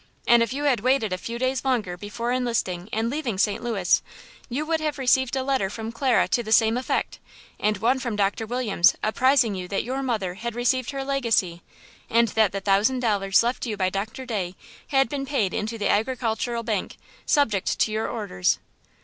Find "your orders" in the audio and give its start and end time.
17.91-18.57